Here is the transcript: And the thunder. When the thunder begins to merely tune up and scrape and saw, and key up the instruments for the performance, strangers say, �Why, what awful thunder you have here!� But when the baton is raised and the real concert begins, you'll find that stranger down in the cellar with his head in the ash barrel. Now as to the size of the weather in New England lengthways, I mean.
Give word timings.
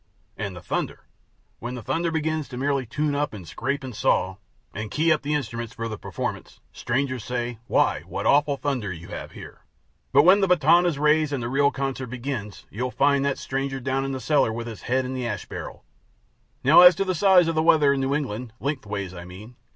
And 0.35 0.55
the 0.55 0.63
thunder. 0.63 1.01
When 1.59 1.75
the 1.75 1.83
thunder 1.83 2.09
begins 2.09 2.47
to 2.49 2.57
merely 2.57 2.87
tune 2.87 3.13
up 3.13 3.35
and 3.35 3.47
scrape 3.47 3.83
and 3.83 3.95
saw, 3.95 4.37
and 4.73 4.89
key 4.89 5.11
up 5.11 5.21
the 5.21 5.35
instruments 5.35 5.75
for 5.75 5.87
the 5.87 5.95
performance, 5.95 6.59
strangers 6.73 7.23
say, 7.23 7.59
�Why, 7.69 8.03
what 8.05 8.25
awful 8.25 8.57
thunder 8.57 8.91
you 8.91 9.09
have 9.09 9.33
here!� 9.33 9.59
But 10.11 10.23
when 10.23 10.41
the 10.41 10.47
baton 10.47 10.87
is 10.87 10.97
raised 10.97 11.31
and 11.31 11.43
the 11.43 11.49
real 11.49 11.69
concert 11.69 12.07
begins, 12.07 12.65
you'll 12.71 12.89
find 12.89 13.23
that 13.25 13.37
stranger 13.37 13.79
down 13.79 14.03
in 14.03 14.11
the 14.11 14.19
cellar 14.19 14.51
with 14.51 14.65
his 14.65 14.81
head 14.81 15.05
in 15.05 15.13
the 15.13 15.27
ash 15.27 15.45
barrel. 15.45 15.85
Now 16.63 16.81
as 16.81 16.95
to 16.95 17.05
the 17.05 17.13
size 17.13 17.47
of 17.47 17.53
the 17.53 17.61
weather 17.61 17.93
in 17.93 18.01
New 18.01 18.15
England 18.15 18.53
lengthways, 18.59 19.13
I 19.13 19.23
mean. 19.25 19.55